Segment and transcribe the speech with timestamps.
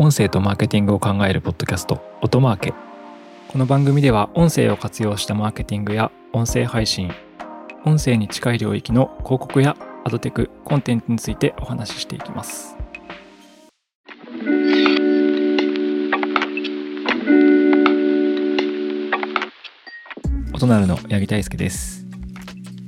[0.00, 2.74] 音声とマーケティングを考えるポッドキャスト音マーケ。
[3.48, 7.10] この番組では音声を活用したマーケティングや音声配信
[7.84, 12.76] 音声に近い領域の広告やアドテクコンテンツについてお話ししていきます。
[20.54, 22.06] 音なるの八木大輔です。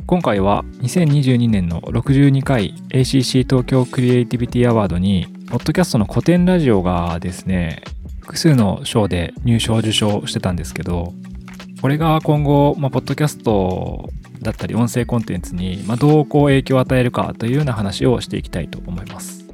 [0.07, 7.83] 今回は2022年の62回 ACC 東京クリエイティビティアワードにポッドキャストの古典ラジオがですね
[8.21, 11.13] 複数の賞で入賞受賞してたんですけど
[11.83, 14.09] これが今後、まあ、ポッドキャスト
[14.43, 19.45] だったり音声コンテンツに、まあ、どうこう影響を与えるかというような話をしていきたいと思います。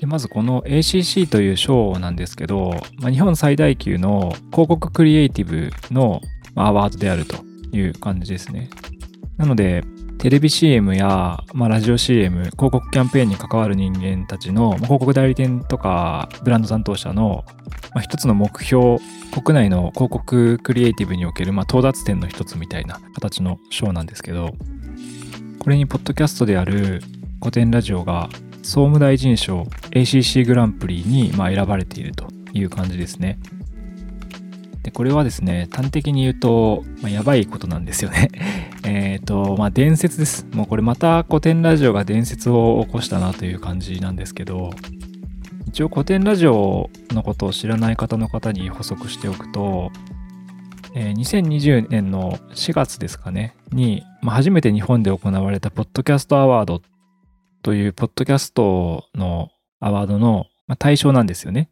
[0.00, 6.20] でまずこの ACC という賞なんですけど、まあ、日本最大級の広告クリエイティブの
[6.56, 7.36] アワードであると
[7.70, 8.70] いう感じですね。
[9.36, 9.84] なので、
[10.18, 17.44] テレビ CM や、まあ、ラジオ CM、広告キャンペーンに関わる人間たちの、まあ、広告代理店とかブランド担当者の、
[17.94, 18.98] まあ、一つの目標、
[19.32, 24.54] 国内の広告クリエイティブにおける、まあ、到達点の一つみたいな形の賞なんですけど、
[25.58, 27.02] これにポッドキャストである
[27.40, 28.28] 古典ラジオが
[28.62, 33.38] 総務大臣賞 ACC グランプリにま選ばれているという感じですね。
[34.84, 38.28] で、これはですね、端的に言うと、まあ、やばいことなんですよね。
[38.84, 40.46] えっと、まあ、伝説です。
[40.52, 44.70] もうこれまた古典ラジオが伝説を起こしたなという感じなんですけど、
[45.68, 49.90] 一応古典ラジオのことを知らない方の方に補足しておくと、
[50.94, 56.82] えー、2020年の4月ですかね、に、まあ、初めて日本で行われたポッドキャストアワード
[57.62, 59.48] というポッドキャストの
[59.80, 60.46] アワードの
[60.78, 61.70] 対象なんですよね。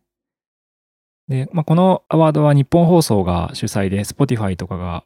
[1.29, 5.05] で、まあ、このアワードは日本放送が主催で、Spotify とかが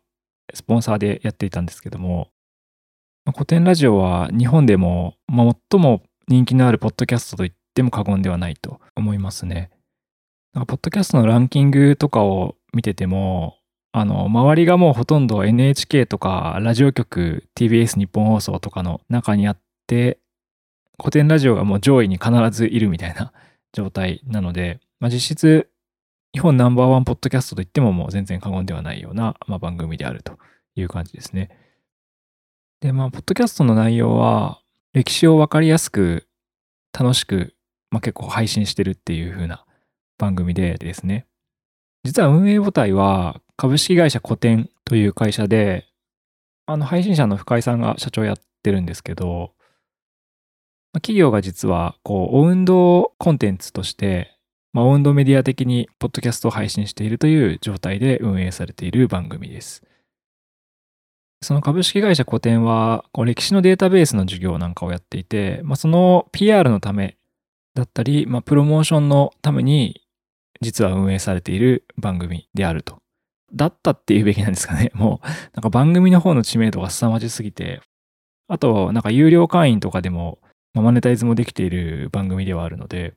[0.55, 2.28] スポンサーでやっていたんですけども、
[3.25, 9.70] まあ、古典ラジオは日本でも、まあ、最も人気のあるポッドキャストと言っても過言ではないと思いますね。
[10.55, 13.56] なんかポッドキャストのランキングとかを見てても、
[13.92, 20.19] あの、周りがもうほとんど NHK とかラジオ局、TBS 日本放送とかの中にあって、
[20.99, 23.32] 古典ラジオがもう上位に必ずいるみたいな
[23.72, 25.69] 状態なので、まあ、実質
[26.36, 30.38] 日本ナンバーワンポッドキャストといってももう全然過言ではないような、まあ、番組であると
[30.74, 31.48] いう感じですね。
[32.82, 34.60] で、まあ、ポッドキャストの内容は、
[34.92, 36.28] 歴史をわかりやすく、
[36.92, 37.54] 楽しく、
[37.91, 39.64] まあ、結構配信してるっていう風な
[40.19, 41.26] 番組でですね。
[42.04, 45.86] 実は運営母体は株式会社古典という会社で、
[46.66, 49.54] あの配信者の深井さんが社長やってるんですけど、
[50.96, 54.35] 企業が実はこう、オウンドコンテンツとして
[54.76, 59.82] まあ、温度メディア的にポッドキャストを配信しているという状態で運営されている番組です。
[61.41, 67.16] その株式会社古典は、こう歴史のデータベースの授業なんかをやっていて、まあ、その PR のため
[67.75, 70.03] だったり、まあ、プロモーションのために
[70.60, 72.98] 実は運営されている番組であると。
[73.54, 74.91] だったっていうべきなんですかね。
[74.94, 77.81] もう、なんか番組の方の知名度が凄まじすぎて、
[78.47, 80.38] あと、なんか有料会員とかでも、
[80.75, 83.14] まあ、マネタイズもできている番組ではあるので、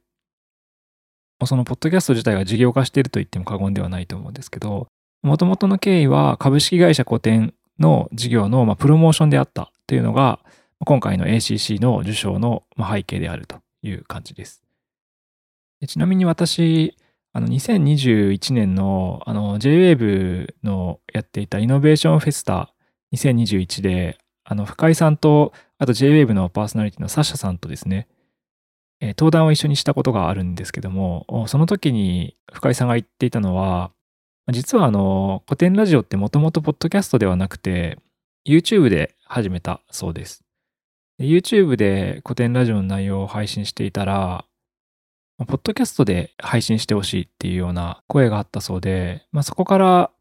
[1.45, 4.87] そのポッドキャスト自体が事業化していると言っても過言ではないと思うんですけど、
[5.21, 10.39] もともとの経緯は株式会社古典の事業のプロモーションであったというのが、
[10.85, 14.63] 今回の ACC の受賞の背景であるという感じです。
[15.87, 16.95] ちなみに私、
[17.31, 22.73] あの2021年のあの JWAVE のやっていたイノベーションフェスタ
[23.13, 28.07] 2021で、あの深井さんと、あと JWAVE のパーソナリティのサッシャさんとですね、
[29.01, 33.91] えー、登壇を一緒にしたことがあるんですけども、その時に深井さんが言っていたのは、
[34.51, 37.99] 実はあの、古典ラジオってもともとポッドキャストではなくて、
[38.47, 40.43] YouTube で始めたそうです。
[41.19, 44.45] YouTube で古典ラジオの内容を配信していたら、
[45.37, 50.11] ポッドキャストで配信してほしいっていうような声があったそうで、まあ、そこから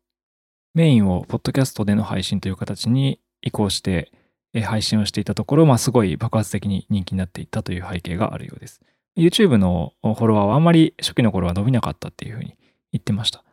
[0.74, 4.12] メインをポッドキャストでの配信という形に移行して、
[4.54, 8.80] 配信をしていたところ、まあ、すごい爆発的に人気になっていったという背景があるようです。
[9.16, 12.56] YouTube のフォロワーはあんまり初期の頃は伸びなかったっていうふうに
[12.92, 13.44] 言ってました。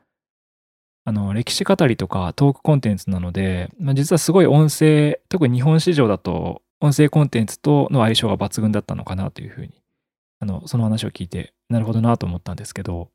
[1.06, 9.82] あの、歴史語りとかトークコンテンツなので、まあ、実はすごい音声、特に日本市場だと音声コンテンツとの相性が抜群だったのかなというふうに、
[10.40, 13.10] あの、その話を聞いて、なるほどなと思ったんですけど、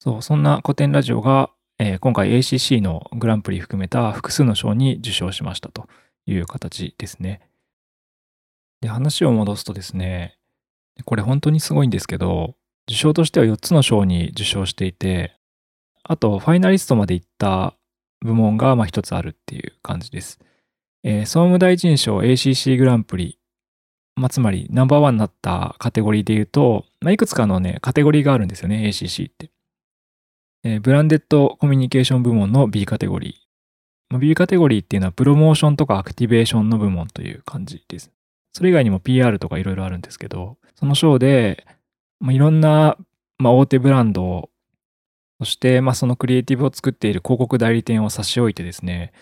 [0.00, 5.88] そう、そんな古典ラジオが、えー、今回 ACC のグランプリ含めた複数の賞に受賞しましたと
[6.26, 7.40] いう形ですね。
[8.80, 10.38] で、話を戻すとですね、
[11.04, 12.54] これ本当にすごいんですけど、
[12.88, 15.36] 受賞としては4つの賞に受賞していて、
[16.02, 17.74] あとファイナリストまで行った
[18.20, 20.38] 部門がま1つあるっていう感じです。
[21.04, 23.38] えー、総務大臣賞 ACC グランプリ
[24.14, 29.50] まあ、つまりナンバーワンになったカテゴリーで言うと、まあ、いくつかのね、カテゴリーがあるんですよね、ACC って。
[30.80, 33.41] ブランデッドコミュニケーション部門の B カテゴリー。
[34.12, 38.10] まあ、B カテゴリーっていうのはプロモーションとかアクティベーションの部門という感じです。
[38.52, 41.66] それ以外にも PR とかいろいろあるんですけど、その章で、
[42.20, 42.98] まあ、いろんな、
[43.38, 44.50] まあ、大手ブランドを、
[45.38, 49.14] そして、まあ、そのクリエイティブを作っている広告代理店を差し置いてですね、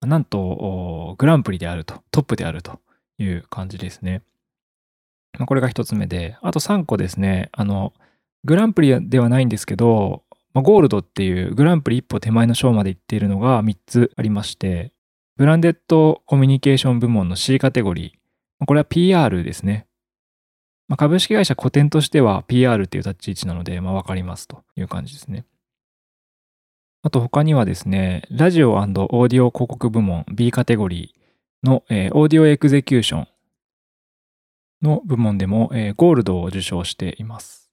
[0.00, 2.78] なんと、グランプリであると、トップであると
[3.18, 4.22] いう感じですね。
[5.40, 7.92] まあ、これが一つ目で、あと3個ですね、あの、
[8.44, 10.22] グランプリではないんですけど、
[10.56, 14.90] まあ、ゴールドっていうグランプリ一歩手前の賞まで行っているのが3つありまして、
[15.36, 19.86] ブランデッドコミュニケーション部門の C カテゴリー、これは PR ですね。
[20.88, 25.44] まあ、株式会社コテンとしては PR っていう立ち位置なので、まあ、わかりますという感じですね。
[27.02, 33.28] あと他にはですね、ラジオオーディオ広告部門 B カテゴリーの、えー、オーディオエクゼキューション
[34.80, 37.70] の部門でも、えー、ゴールドを受賞しています。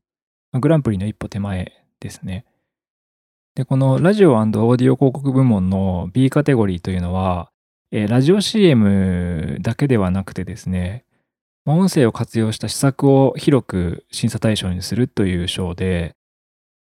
[0.52, 1.72] グランプリの一歩手前
[2.02, 2.46] ですね。
[3.56, 7.52] で、このラジオオーディオ広告部門の B カテゴリーというのは、
[7.92, 11.06] えー、ラジオ CM だけではなくてですね、
[11.68, 16.16] 音声を活用した施策を広く審査対象にするという賞で、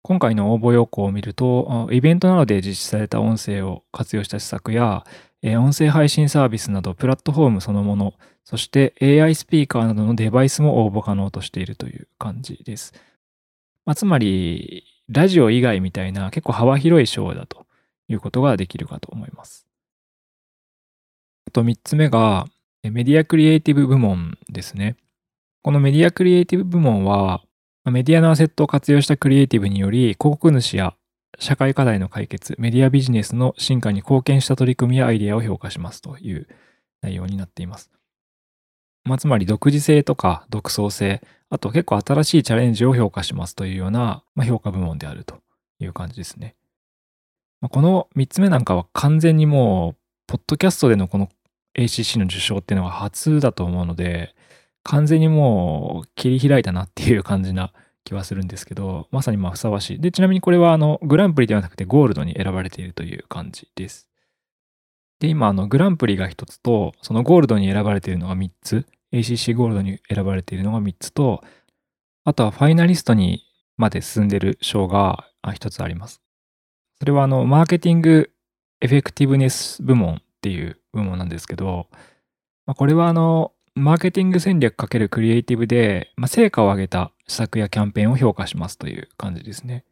[0.04, 5.04] 今回の応募要項を見ると、イベントなどで実施された音声を活用した施策や、
[5.44, 12.94] 音声配信サービスなどプラットフォームそのもの、そして AI スピーカーなどのデバイスも応募可能としているという感じです。
[13.86, 17.66] まあ、つまり、ラジオ以外みたいな結構幅広い賞だと
[18.08, 19.68] いうことができるかと思います。
[21.48, 22.48] あと3つ目が、
[22.84, 24.96] メディアクリエイティブ部門ですね。
[25.62, 27.44] このメディアクリエイティブ部門は、
[27.86, 30.96] メディアのアセットを活用したクリエイティブにより、広告主や
[31.40, 36.48] 社会課題の解決、メディアビジネスの進化に貢献した取り組みやアイデアを評価しますという
[37.02, 37.92] 内容になっています。
[39.04, 45.36] まあ、つまり独自性とか独創性、あと結構新しいチャレンジを評価しますというような、まあ、評価部門であると
[45.80, 46.56] いう感じですね。
[47.60, 49.96] まあ、この3つ目なんかは完全にもう、
[50.28, 51.30] ポッドキャストでのこの
[51.78, 54.34] ACC の受賞っていうのが初だと思うので、
[54.84, 57.74] 完全にもう切り開いたなっていう感じな
[58.06, 60.00] 気はするんですけど、まさにまあふさわしい。
[60.00, 64.10] で、ちなみにこれはあのグランプリではなくてゴールドに選ばれているという感じです。
[65.20, 71.44] で、今あのグランプリが1つと、そのゴールドに選ばれているのが3つ、ACC ゴールドに選ばれているのが3つと、
[72.24, 73.44] あとはファイナリストに
[73.78, 76.22] まで進んでる賞が1つあります。
[77.00, 78.32] それはあのマーケティング
[78.80, 81.88] エフェクティブネス部門っていう部門なんですけど、
[82.66, 89.86] まあ、これはあのマーケティング戦略かけるクリエイティブで、まあ、成果を上げた施策やキャンペーンを評価しますという感じですね。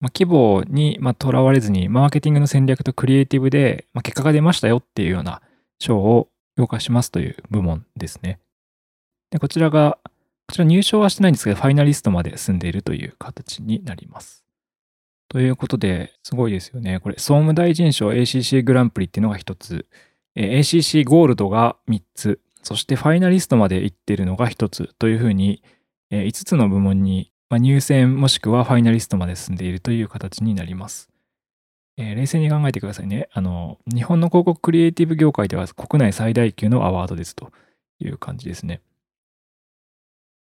[0.00, 5.42] まあ、規模にとらわれずに、マーケティングの戦略とクリエイティブで、まあ、結果が出ましたよっていうような
[5.78, 6.28] 賞を
[6.60, 8.38] 評価しますという部門ですね。
[9.30, 9.98] でこちらが、
[10.48, 14.44] こちら入賞はしてないんですけど、ファイナリストまで進んでいるという形になります。
[15.28, 16.98] ということで、すごいですよね。
[17.00, 19.86] これ、総務大臣賞 ACC グランプリっていうのが1つ、
[20.36, 25.62] ACC ゴールドが3つ、そしてファイナリストまで行ってるのが1つというふうに、
[26.10, 31.09] 5つの部門に入選もしくはファイナリストまで進んでいるという形になります。
[31.96, 33.28] えー、冷静に考えてくださいね。
[33.32, 37.52] あの、日本の広告クリエイティブ業界では国内最大級のアワードですと
[37.98, 38.80] いう感じですね。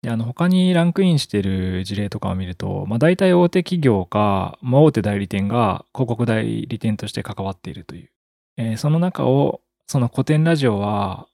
[0.01, 8.09] で、あの、他にランクインしている事例とかを見ると、まあ、大体大手企業か、まあ、大手代理店が広告代理店として関わっているという。
[8.57, 11.27] えー、その中を、その古典ラジオは、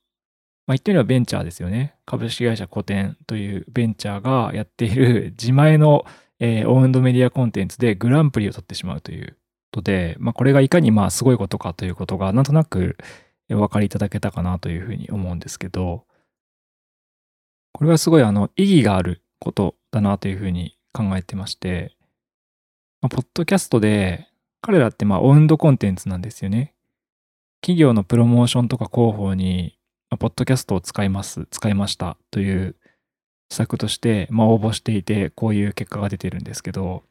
[0.66, 1.96] まあ、言ってみればベンチャーですよね。
[2.06, 6.06] 株式会社古典というベンチャーがやっている自前の、
[6.40, 9.38] えー、オウンドメディアコンテンツでグランプリを取ってしまうという
[9.74, 12.96] ことで、まあ、これがいかにまあすごいことかということがなんとなく
[13.50, 16.06] お分かりいただけたかなというふうに思うんですけど、
[17.74, 21.96] これはすごいあの意義があることだなというふうに考えてまして、
[23.02, 24.28] まあ、ポッドキャストで
[24.62, 26.76] 彼らってまあオウンドコンテンツなんですよね。
[27.62, 29.78] 企業のプロモーションとか広報に
[30.14, 32.76] まあ、ポッドキャストを使います、使いましたという
[33.50, 37.02] 施策として、まあ、応募していて、こういう結果が出てるんですけど、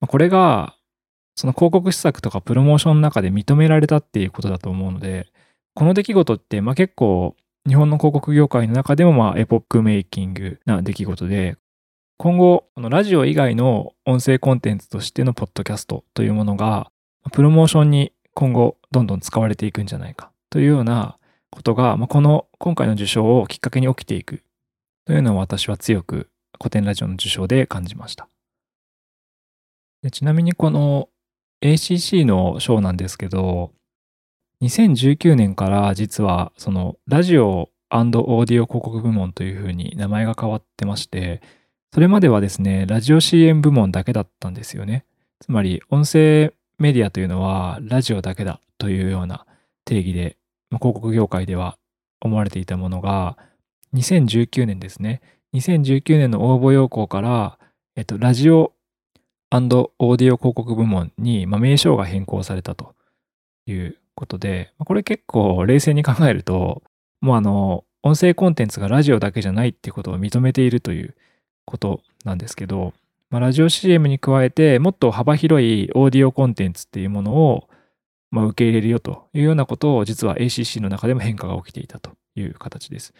[0.00, 0.74] まあ、これが、
[1.38, 5.28] その広告施策とかプロモーションの中で認められたっていうことだと思うので、
[5.72, 11.56] この出来事って、まあ、結構、日本の広告業界の中でも、まあ、エポックメイキングな出来事で、
[12.16, 16.90] 今後、このラジオ以外の音声コンテンツとしてのポッドキャストというものが、
[17.30, 21.18] プロモーションに今後どんどん使われていくんじゃないかというような
[21.52, 24.42] ことが、まあ、この今回の受賞をきっかけに起きていく
[25.06, 26.30] というのを私は強く
[26.60, 28.28] 古典ラジオの受賞で感じました。
[30.10, 31.08] ちなみにこの
[31.62, 33.72] ACC の賞なんですけど、
[34.62, 41.40] 2019年から実はそのラジオオーディオ広告部門というふうに名前が変わってまして、
[41.92, 45.06] それまではですね、ラジオ CM 部門だけだったんですよね。
[45.40, 49.46] つまり、音声メディアというのはラジオだけだというような
[49.84, 50.36] 定義で、
[50.70, 51.78] 広告業界では
[52.20, 53.38] 思われていたものが、
[53.94, 55.22] 2019年ですね。
[55.54, 57.58] 2019年の応募要項から、
[57.96, 58.74] えっと、ラジオ
[59.50, 62.94] オーディオ広告部門に、まあ、名称が変更されたと
[63.66, 66.82] いうことで、これ結構冷静に考えると、
[67.20, 71.14] もうあの、音声コンテンツがラジオだけじゃないっていうことを認めているという
[71.64, 72.92] ことなんですけど、
[73.30, 77.68] まあ、ラジオ CM に加えてもっと幅広いオーディオコンテンツっていうものを、
[78.30, 83.12] まあ、受け入れるよというようなことを実は ACC の中でも変化が起きていたという形です。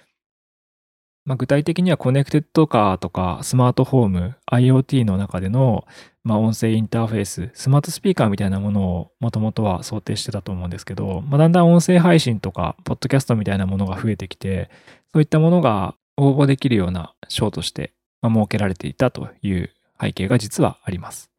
[1.28, 5.86] まあ、具体的にはコネクテッドカーとかスマートフォーム、IoT の中での、
[6.24, 14.70] まあ、音声インターフェース、スマートスピーカーみたいなものをもともとは想定してたと思うんですけど、まあ、だんだん音声配信とか、ポッドキャストみたいなものが増えてきて、
[15.12, 17.92] そういったものが応募できるような賞として
[18.22, 19.70] まあ設けられていたという
[20.00, 21.30] 背景が実はあります。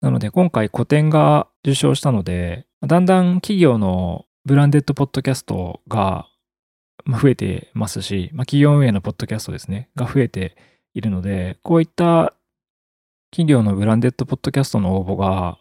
[0.00, 6.28] なので今回古典が受賞したので、だんだん企業のブランデッドポッドキャストが
[7.06, 10.56] 増えてますし、まあ、企業運営のポッドキャストですね、が増えて
[10.94, 12.34] いるので、こういった
[13.30, 15.58] 企業のブランデッドポッドキャストの応募が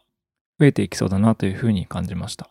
[0.60, 2.50] 増えていきそうだなというふうに感じました。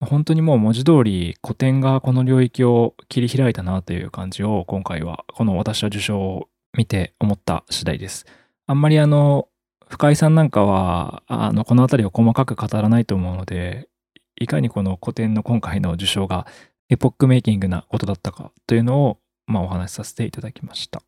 [0.00, 8.26] 本当にもう文字通り古典がこの領域を切り開いたなという感じを今回はこの私は受賞を見て思った次第です。
[8.66, 9.48] あんまりあの
[9.88, 13.88] 深井さんなんかはあのこの辺りを細かく語らないと思うので
[14.36, 16.46] いかにこの古典の今回の受賞が
[16.90, 21.02] エポックメイキングなことだったかというのを、まあ、お話しさせていただきました。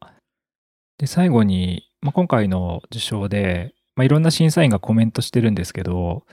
[0.99, 6.25] で、最後に、まあ、今回の受賞で、まあ、いろんな審査員がコメントしてるんですけど、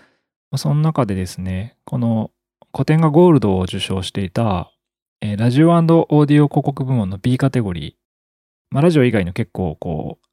[0.52, 2.32] まあ、その中でですね、この
[2.74, 4.72] 古典がゴールドを受賞していた、
[5.22, 7.94] えー、ラジオオーディオ広告部門の B カテゴリー、
[8.72, 10.26] まあ、ラジオ以外の結構こう、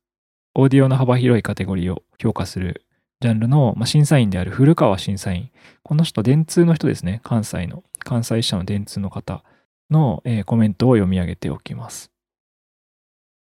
[0.55, 2.85] オーディオの幅広いカテゴリーを評価する
[3.21, 5.50] ジャンルの、まあ、審査員である古川審査員。
[5.83, 7.21] この人、電通の人ですね。
[7.23, 9.45] 関西の、関西支社の電通の方
[9.91, 12.11] の、えー、コメントを読み上げておきます。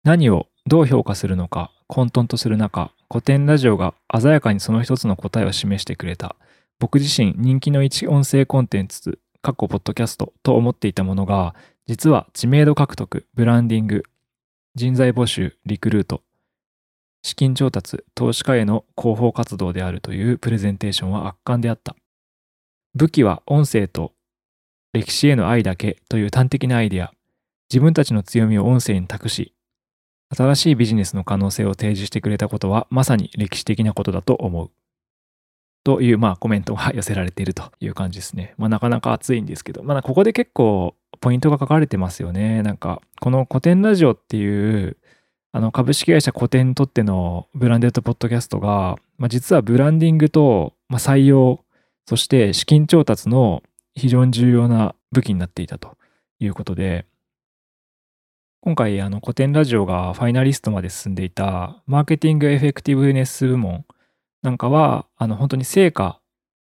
[0.04, 6.36] 何をどう評価するのか混沌とする中、古典ラジオが鮮やかにその一つの答えを示してくれた。
[6.78, 11.54] 僕自身人気の一音声コンテンツ、過去ポッドキャストと思っていたものが、
[11.86, 14.02] 実は知名度獲得、ブランディング、
[14.74, 16.22] 人材募集、リクルート、
[17.22, 21.94] 資金調達、投資家への広報活動であるというプレゼンテーションは圧巻であった。
[22.94, 24.12] 武器は音声と
[24.92, 27.12] 歴史への愛だけという端的なアイデア、
[27.70, 29.54] 自分たちの強みを音声に託し、
[30.36, 34.70] 新しいビジネスの可能性を提示してくれたことはまさに歴史的なことだと思う。
[35.84, 38.54] という、まあ、コメントが寄せられているという感じですね。
[38.56, 42.62] まあ、なかなか熱いんですけど、まあ、ここで結構ポイントが書かれてますよね。
[42.62, 44.96] なんか、この古典ラジオっていう
[45.54, 51.60] あの株式会社古典にとってのブランデッドポッドキャストが、まあ、実はブランディングと、まあ、採用、
[52.08, 53.62] そして資金調達の
[53.94, 55.98] 非常に重要な武器になっていたと
[56.38, 57.04] いうことで、
[58.62, 63.84] 今回あの古典ラジオがファイナリストまで進んでいたマーケティングエフェクティブネス部門
[64.40, 66.20] なんかはあの本当に成果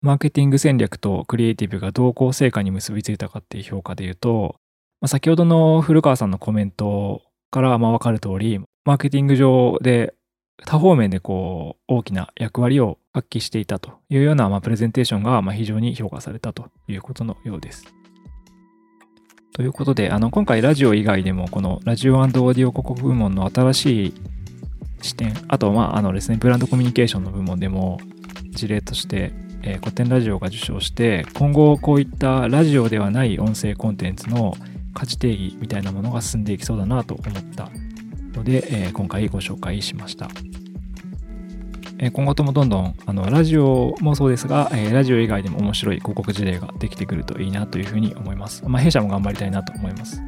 [0.02, 4.56] マーケティング戦略とクリエイティブが同行成果に結びついたかっていう評価で言うと、
[5.02, 7.22] まあ、先ほどの古川さんのコメント
[7.52, 10.14] からまあ分かる通りマーケティング上で
[10.66, 17.86] 多方面でこう大きな役割を発揮していたというようなまあプレゼンテーションがまあ非常に評価されたということのようです。
[19.54, 24.14] ということで、あの今回ラジオ以外でもこのラジオオーディオ広告部門の新しい
[25.02, 28.00] 視点、あとまああのですね、ブランドコミュニケーションの部門でも
[28.52, 34.56] 事例として、えー、古典ラジオが受賞して、今後こういったラジオではない音声コンテンツの
[34.96, 37.70] 価値定義みたいなものが進んでいきそうだなと思った
[38.34, 40.30] ので、えー、今回ご紹介しました。
[42.00, 48.64] えー、今後ともどんどんあのラジオもそうですが、えー、ラジオ以外でも面白い広告事例ができてくるといいなというふうに思います。
[48.68, 50.22] まあ、弊社も頑張りたいなと思います。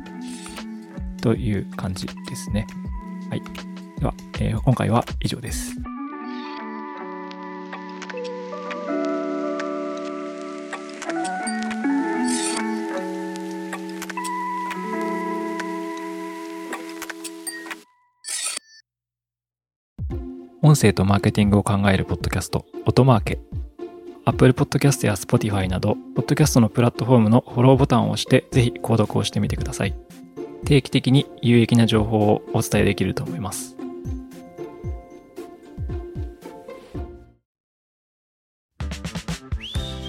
[1.21, 2.67] という感じですね。
[3.29, 3.41] はい。
[3.99, 5.75] では、えー、今回は以上です。
[20.65, 23.39] 音声とマーケティングを考えるポッドキャスト、音マーケ。
[24.25, 29.93] Apple Podcast や Spotify など、ポッドキャストのプラットフォームのフォローボタンを押して、ぜひ購読をしてみてください。
[30.65, 33.77] 定期的に有益な情報をお伝えできると思います。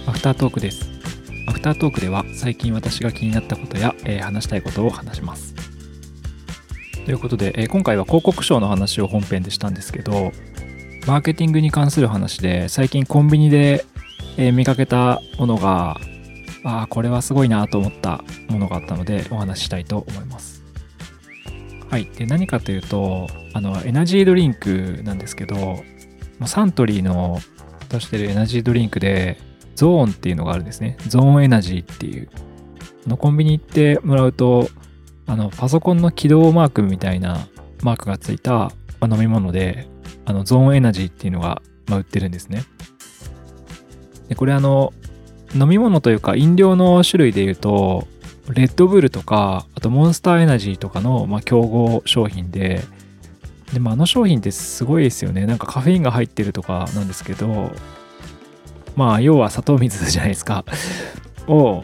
[0.07, 0.89] アフタートークです。
[1.49, 5.66] アフタータートークでは最近私が気になったことや、えー、話したいことを話します。
[7.07, 10.33] ということで、えー、今回は広告賞の話を本編でしたんですけど、
[11.07, 13.85] マーケティングに関する話で最近コンビニで、
[14.37, 16.01] えー、見かけたものが、
[16.65, 20.65] ああ、これはすごいなと思ったものがあったのでお話ししたいと思います。
[21.89, 22.07] はい。
[22.07, 25.85] で、何かというと、あの、エナジードリンクなんですけど、
[26.45, 27.39] サントリーの
[27.89, 29.39] 出してるエナジードリンクで、
[29.77, 30.97] ゾーンっていうのがあるんですね。
[31.07, 32.29] ゾーンエナジーっていう。
[33.07, 34.69] のコンビニ行ってもらうと、
[35.27, 37.49] あの、パソコンの起動マークみたいな
[37.83, 39.89] マークがついた飲み物で、
[40.25, 42.65] あの、ゾーンエナジーっていうのが、ま、売ってるんですね。
[44.29, 44.93] で、これあの、
[45.55, 48.07] 飲み物というか飲料の種類で言うと、
[48.51, 52.83] レッドブルとか、あとモンスターエナジーとかの、ま、競合商品で、
[53.73, 55.47] でもあの商品ってすごいですよね。
[55.47, 57.73] なんかカフェインが入ってるとかなんですけど、
[58.95, 60.65] まあ要は砂糖水じゃないですか。
[61.49, 61.83] を、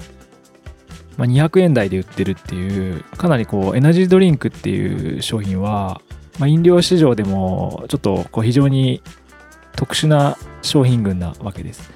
[1.16, 6.00] まあ、200円台で売ってるっていう、かなりこうエナジードリンクっていう商品は、
[6.38, 9.02] まあ、飲料市場でもちょっとこう非常に
[9.76, 11.90] 特殊な商品群なわけです。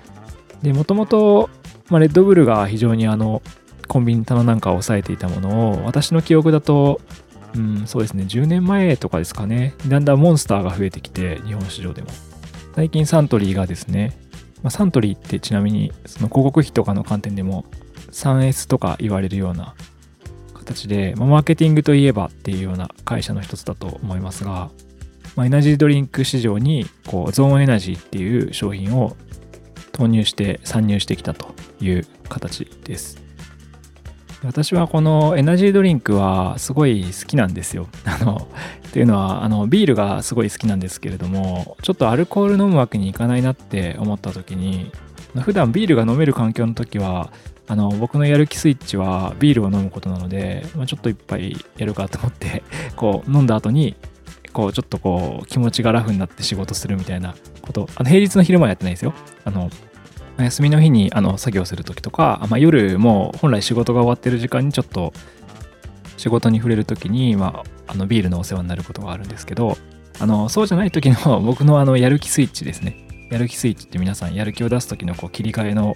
[0.62, 1.50] で、もともと、
[1.90, 3.42] レッドブルが非常にあの
[3.86, 7.00] コンビニ棚なんかを抑えていたものを私の記憶だと
[7.56, 12.08] うん、そうですね、10年前とかですかね、だんだんモンスターが増えてきて、日本市場でも。
[12.74, 14.18] 最近サントリーがですね、
[14.62, 17.64] まあ、サントリーってちなみに、その広告費とかの観点でも、
[18.16, 19.74] 3S とか言われるような
[20.54, 24.70] 形で、まあ、マーケティングといえばっていうような会社の一つだと思いますが、
[25.36, 29.16] まあ、エナジードリンク市場にこうゾーンエナジーっていう商品を
[29.92, 33.26] 投入して参入してきたという形です。
[34.44, 37.88] 私はこのエナジードリンクはすごい好きなんですよ。
[38.04, 38.48] あの、
[38.92, 44.90] というのは、あの、ビールがすごい好きなんですけれども、ちょっとアルコール飲むわけにいかないなって思った時に、
[45.40, 47.32] 普段ビールが飲める環境の時は、
[47.68, 52.62] あの、僕のやる気スイッチはビールを飲むことなので、まあ、ちょっと一杯やるかと思って、
[52.96, 53.96] こう、飲んだ後に、
[54.52, 59.14] こう、ちょっとこう、気持ちがラフになって仕事するみたいなこと、あの、平日の昼間はやってないですよ。
[59.44, 59.70] あの、
[60.38, 65.14] 休みの日にあの作業する時とか、まあ、夜も本来仕事が終わってる時間にちょっと
[66.18, 69.76] 仕事に触れる時に、まあ、あのビールのお世話になることがあるんですけど
[70.18, 75.94] あのそうじゃない時の僕のあのやる気スイッチですねやる気スイッチって皆さんやる気を出す時のこう切り替えの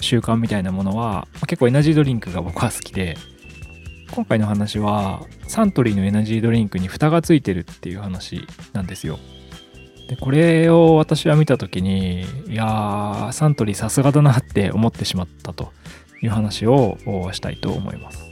[0.00, 3.16] 習慣みたいなものは、結構エナジードリンクが僕は好きで
[4.10, 9.18] 今回の話はサントリーのエナジードリンクに蓋がついてるっていう話なんですよ。
[10.08, 15.72] でこれを私は見た時にいやーサントリーさすがだなって思ってしまったと。
[16.22, 16.98] いう話を
[17.32, 18.24] したいと思います。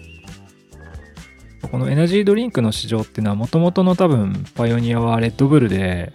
[1.71, 6.13] このエナジードリンクの市場っていうのはもともとの多分パイオニアはレッドブルで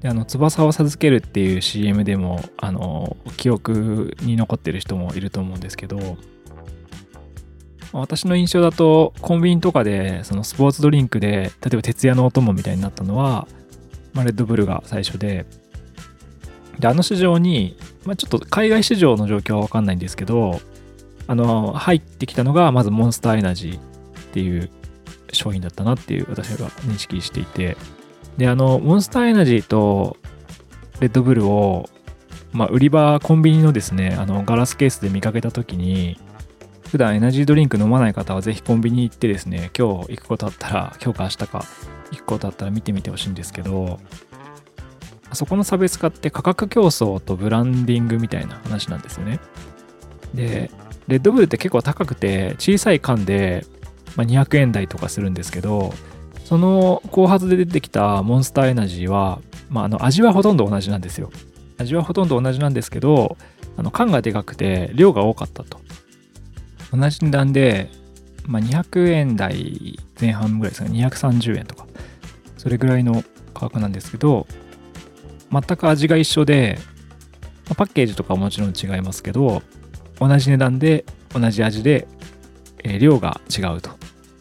[0.00, 6.16] であの翼を授けるっていう CM でもあの記憶に残ってる人もいると思うんですけど
[7.92, 13.48] 私の印象だとコンビニとかでそのスポーツドリンクで例えば徹夜のお供みたいになったのは
[14.18, 15.46] まあ、レッドブルが最初で、
[16.80, 20.60] で、あの市場に、まあ、ちょっと海外市場の状況はわかんないんですけど、
[21.28, 23.80] あの、入ってきたのが、まずモンスターエナジーっ
[24.32, 24.70] ていう
[25.32, 27.76] 商品だったなっていう私が認識していて、
[28.38, 30.16] で、あの、モンスターエナジーと
[31.00, 31.90] レッドブルを、
[32.52, 36.18] まあ、売り場、コンビニのですね、あの、ガラスケースで見かけたときに、
[36.88, 41.64] 普段エナジードリンク飲まない方はぜひコンビニ行ってですね、今日行くことあったら、今日か明日か
[42.12, 43.98] 1個だったら見てみてほしいんですけど
[45.32, 49.40] そこの差別化って価格競争とブランディングみたいな話なんですよね。
[50.34, 50.70] で
[51.06, 53.64] レッドブルって結構高くて小さい缶で、
[54.16, 55.92] ま200円台とかするんですけど
[56.48, 61.30] その後発で出てきたモンスターエナジーは、まあ、あの味はほとんど同じなんですよ
[61.76, 63.36] 味はほとんど同じなんですけど
[63.76, 65.78] あの缶がでかくて量が多かったと
[66.90, 67.90] 同じ値段で
[68.48, 71.86] まあ、200円台前半ぐらいですかね、230円とか、
[72.56, 74.46] それぐらいの価格なんですけど、
[75.52, 76.78] 全く味が一緒で、
[77.66, 79.62] まあ、パッケージとかはもちろん違いますけど、
[80.18, 82.08] 同じ値段で同じ味で、
[82.82, 83.90] えー、量が違うと。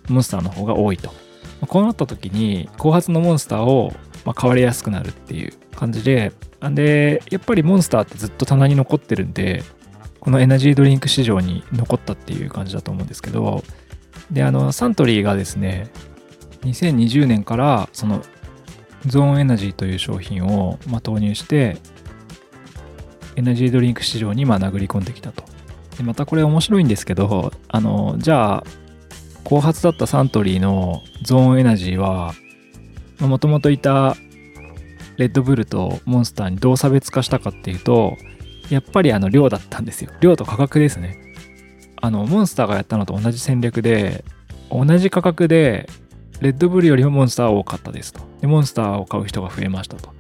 [0.08, 1.12] モンスターの方が多いと。
[1.62, 3.94] ま、こうなった時に、後発のモンスターを、
[4.26, 9.64] まあ、買われやすくなるっていう感じで、で、やっぱりモンスターってずっと棚に残ってるんで、
[10.20, 13.64] このエナジードリンク市場に残ったっていう感じだと思うんですけど、
[14.32, 15.88] で、あの、サントリーがですね、
[16.64, 18.22] 2020年からその
[19.06, 21.78] ゾーンエナジーという商品を、まあ、投入して、
[23.36, 25.44] エナジードリンク市場にまあ殴り込んできたと。
[25.98, 28.64] でまたこれ面白いんですけど、あの、じゃあ、
[29.48, 32.34] 後発だったサントリーのゾーンエナジーは、
[33.22, 34.18] もともといた
[35.16, 38.18] レッドブルとモンスターにどう差別化したかっていうと、
[38.70, 40.12] やっぱりあの量だったんですよ。
[40.20, 41.18] 量と価格ですね。
[42.02, 44.26] あのモンスターがやったのと同じ戦略で
[44.70, 45.90] 同じ価格で
[46.42, 50.14] レッドブルよりもモンスター多かったですとでモンスターを買う人が増えましたと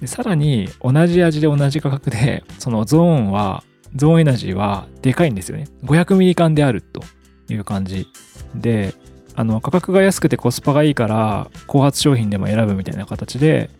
[0.00, 3.62] でさらに同じ味で同じ価格でそのゾーンは
[3.94, 7.02] ゾーンエナジーはでかいんですよね500ミリ缶であると
[7.48, 8.08] いう感じ
[8.54, 8.94] で
[9.34, 13.70] あの価格が安くてコスパがいいから後発商品でも選ぶみたいな形で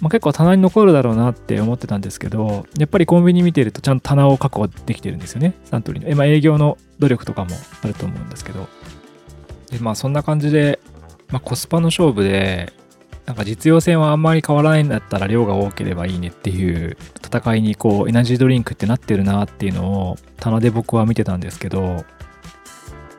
[0.00, 5.54] まあ、結構棚に残るだろうなって思ってたんですけど、やっぱりコンビニ見てるとちゃんと棚を確保できてるんですよね。
[5.64, 6.16] サントリーの。
[6.16, 7.50] まあ、営業の努力とかも
[7.82, 8.68] あると思うんですけど。
[9.70, 10.78] で、まあそんな感じで、
[11.30, 12.72] まあ、コスパの勝負で、
[13.26, 22.06] なんか実用性はあんまり変わらないんだったら量が多ければいいねっていう戦いにこうエナジードリンクってなってるなっていうのを棚で僕は見てたんですけど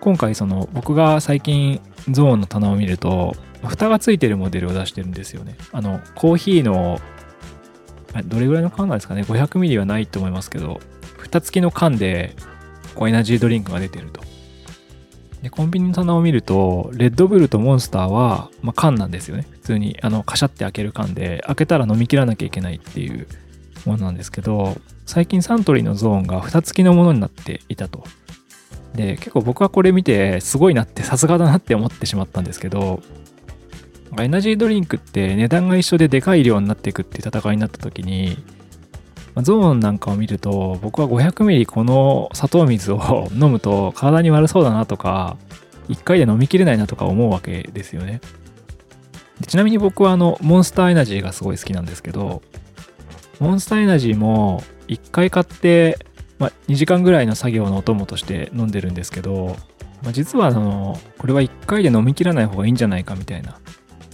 [0.02, 3.36] 今回その僕が最近ゾーンの棚を見ると
[3.68, 5.58] 蓋がついてるモデルを出してるんですよね。
[5.72, 7.00] あの、コーヒーの、
[8.26, 10.80] どれぐらいの缶なんですかね ?500 ミリはないと思いますけど、
[11.18, 12.36] 蓋付きの缶で、
[12.96, 14.22] こうエナジードリンクが出てると。
[15.42, 19.46] で、コンビニの棚を見ると、レッドブルとモンスターは、まあ、缶なんですよね。
[19.52, 23.28] 普通に、あの、カシャって開ける缶で、開けたら飲み切らなきゃいけないっていう
[23.86, 28.04] ものなんですけど、最近サントリーのゾーンが蓋付きのものになっていたと。
[28.94, 33.02] で、結構僕はこれ見て、すごいなって、さすがだなって思ってしまったんですけど、
[34.20, 38.38] エナジードリンクって値段が一緒ででかい量になっていくって戦いになった時に、
[39.38, 45.38] ゾーンなんかを見ると僕は 500ml この砂糖水を 飲むと体に悪そうだなとか
[45.88, 48.22] 1回で飲みきれないなとか思うわけですよね。
[49.48, 52.42] ちなみに僕はあのモンスターエナジーがすごい好きなんですけど
[53.40, 55.98] モンスターエナジーも1回買って、
[56.40, 59.58] まあ、2時間ぐらいの作業のお供として飲んでるんですけど、
[60.02, 63.60] まあ、実はあのこれは1回で飲みきらない方がいいんじゃないかみたいな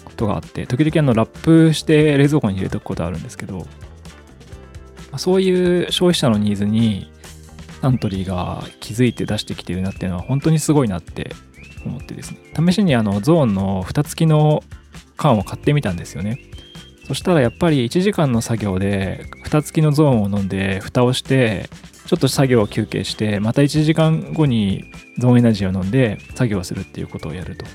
[0.03, 3.67] ことがあって、時々あのラップして冷蔵庫に入れておくことあるんですけど、
[5.11, 7.11] まそういう消費者のニーズに
[7.81, 11.35] サントリーが気づいて出してきてるなっていうのは本当にすごいなって
[11.85, 12.39] 思ってですね。
[12.55, 14.63] 試しにあのゾーンの蓋付きの
[15.17, 16.39] 缶を買ってみたんですよね。
[17.07, 21.69] そしたらやっぱり1時間の作業で蓋付きのゾーンを飲んで蓋をして
[22.05, 24.85] ちょっと作業を休憩してまた1時間後に
[25.17, 27.65] ゾーンエナジーを飲んで作業をするっていうことをやると。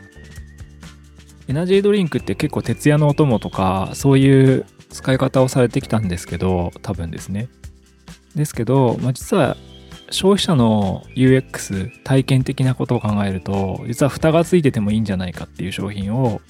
[1.48, 7.48] エナジードリンクって結構徹夜のお供とかそういう使い方をされてきたんですけど多分ですね
[8.36, 9.56] ですけど、まあ、実は
[10.10, 16.40] 消費者の UX 体験的なことを考えると実は蓋がついててもいいんじゃないかっていう商品を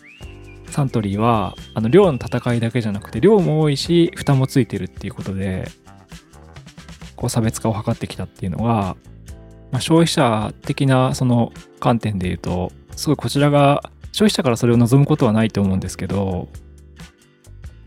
[0.66, 5.68] サントリーはあの量の戦いだけじゃなくて量も多いし蓋もついてるっていうことで
[7.20, 8.96] こう差別化を図ってきたっていうのが、
[9.70, 16.48] まあ、消費者的なその観点で言うとすごいこちらが消費者からそれを望むことはないと思うんですけど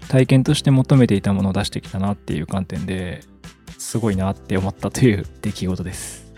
[0.08, 3.22] 体験として求めていたものを出してきたなっていう観点で
[3.80, 6.32] すごいなって思ったという出来事です。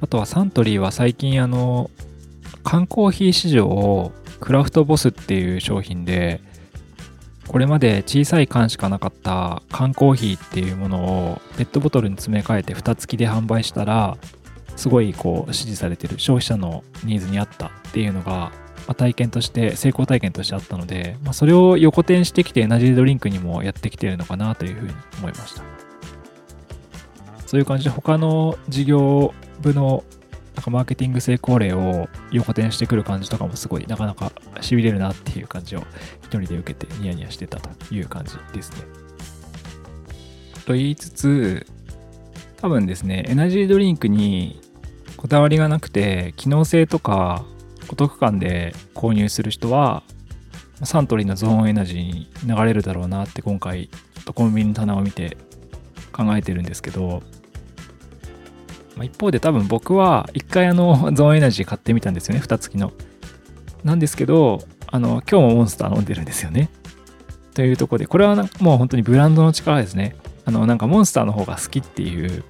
[0.00, 1.90] あとはサントリーは最近あの
[2.64, 6.40] 缶コーヒー市場をクラフトボスっていう商品で
[7.48, 14.16] これまで小さい缶しかなかった缶コーヒーっていうものをペットボトルに詰め替えて蓋付きで販売したら
[14.76, 18.52] すごいこう支持されてる消費者のニーズに合ったっていうのが、
[18.86, 25.62] ま、体験として成功体験としてあったので、まあ、それを横転してきてエナジードリンクにもやってきてるのかなというふうに思いました。
[27.46, 30.04] そういう感じで他の事業部の
[30.66, 35.80] かマーケティング成功例を横転してくる感じとかもすごいなかなか痺れるなっていう感じを
[36.22, 38.78] 一人で受けてニヤニヤしてたという感じですね。
[40.66, 41.66] と言いつつ
[42.56, 44.60] 多分ですねエナジードリンクに
[45.16, 47.44] こだわりがなくて機能性とか
[47.88, 50.02] お得感で購入する人は
[50.82, 55.36] サントリーのゾーンエナジーに流れるだろうなって今回ちょっとコンビニの棚を見て
[56.12, 57.22] 考えてるんですけど、
[58.96, 62.40] まあ、一方で多分僕は一回あのゾーンエナジー買ってみたんですよね。
[62.40, 62.92] 蓋付きの。
[63.84, 66.70] なんですけどあの今日もモンスター飲んでるんですよね。
[67.54, 70.16] というとこでこれはもう本当にブランドの力ですね。
[70.44, 72.46] あのなんかモンスターの方が好きっていうこ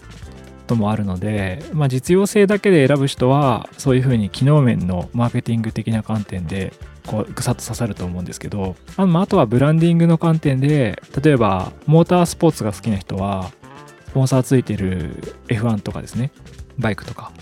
[0.67, 6.73] ともあるので、まあ、実用性だけで選ぶ人はそういうふうに機能面のマーケティング的な観点で
[7.07, 8.75] こうぐさっと刺さると思うんですけど。
[8.97, 13.51] あ,、まあ、とはブランディングの観点で例えばモータースポーツが好きな人は
[14.17, 15.15] ポンサーついてる
[15.49, 16.33] F1 とかですね。
[16.79, 17.33] バイクとか。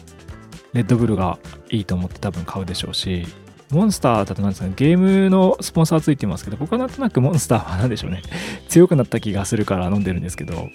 [0.72, 1.38] レッドブルが
[1.70, 3.26] いいと思って多分買うでしょうし。
[3.70, 8.22] モンスターだとなんですかね、ゲームのスポンサーついてますけど、僕はなんとなくモンスターは何でしょうね、
[8.68, 10.68] 強くなった気がするから飲んでるんですけど、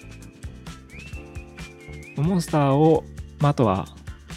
[2.16, 3.04] モンスターを、
[3.38, 3.86] まあ、あとは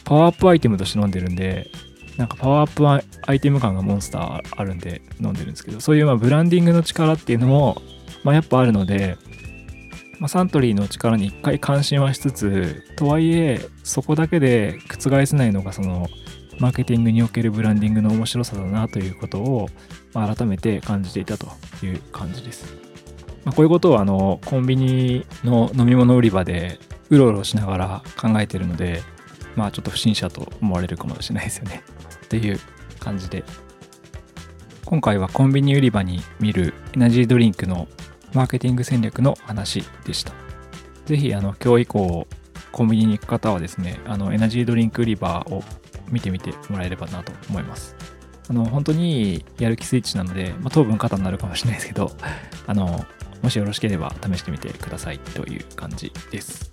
[0.03, 1.71] パワーアップアイテムとして飲んでるんで、
[2.17, 7.81] なんかパワーアップアイテム感がモンスターあるんで飲んでるんですけど、そういうまブランディングの力っていうのも、
[8.25, 9.17] まあ、やっぱあるので、
[10.19, 16.07] まあ、サントリーの力に一回関心はしつつとはいえそこだけで覆せないのがその
[16.59, 19.69] マーケティングにおけるブランディングの面白さだなということを、
[20.13, 21.47] まあ、改めて感じていたと
[21.83, 22.75] いう感じです。
[23.43, 29.01] まあ、こういうことをあのコンビニの飲み物売り場でうろうろしながら考えてるので、
[29.55, 31.83] まあちょっと不審者と思われるかもしれないですよね。
[32.29, 32.59] という
[32.99, 33.43] 感じで、
[34.85, 37.87] 今回はコンビニ売り場に見るエナジードリンクの
[38.33, 40.33] マーケティング戦略の話でした。
[41.05, 42.27] ぜひ、あの、今日以降、
[42.71, 45.63] コンビニに行く方はですね、あの、エナジードリンク売り場を
[46.09, 47.95] 見てみてもらえればなと思います。
[48.49, 52.11] あの、本当にやる気スイッチなので、まあ、当分肩になるかもしれないですけど、
[52.65, 53.05] あの、
[53.41, 56.72] もしよろしければ試してみてくださいという感じです。